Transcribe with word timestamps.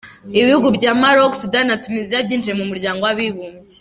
Ibihugu 0.39 0.67
bya 0.77 0.91
Maroc, 1.01 1.31
Sudan 1.41 1.65
na 1.67 1.77
Tunisia 1.83 2.25
byinjiye 2.25 2.53
mu 2.59 2.65
muryango 2.71 2.99
w’abibumbye. 3.03 3.69